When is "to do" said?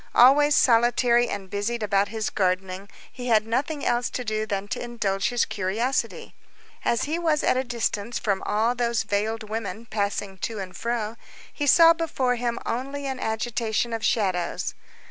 4.09-4.47